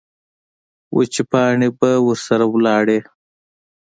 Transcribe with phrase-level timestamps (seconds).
[0.95, 2.99] وچې پاڼې به ورسره لاړې.